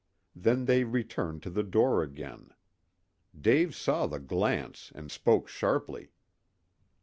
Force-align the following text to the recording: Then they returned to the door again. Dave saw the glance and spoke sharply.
Then 0.35 0.65
they 0.65 0.83
returned 0.83 1.43
to 1.43 1.51
the 1.51 1.61
door 1.61 2.01
again. 2.01 2.49
Dave 3.39 3.75
saw 3.75 4.07
the 4.07 4.17
glance 4.19 4.91
and 4.95 5.11
spoke 5.11 5.47
sharply. 5.47 6.09